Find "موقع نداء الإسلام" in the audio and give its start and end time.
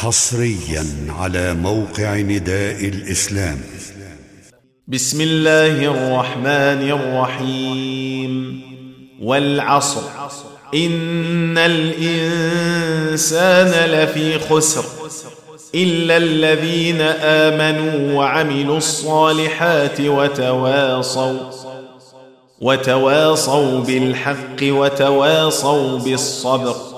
1.54-3.60